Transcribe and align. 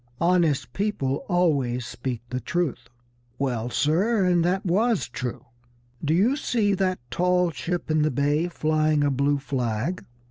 Honest 0.19 0.73
people 0.73 1.17
always 1.29 1.85
speak 1.85 2.21
the 2.31 2.39
truth." 2.39 2.89
"Well, 3.37 3.69
sir, 3.69 4.25
and 4.25 4.43
that 4.43 4.65
was 4.65 5.07
true. 5.07 5.45
Do 6.03 6.15
you 6.15 6.35
see 6.35 6.73
that 6.73 6.97
tall 7.11 7.51
ship 7.51 7.91
in 7.91 8.01
the 8.01 8.09
bay 8.09 8.47
flying 8.47 9.03
a 9.03 9.11
blue 9.11 9.37
flag?" 9.37 10.03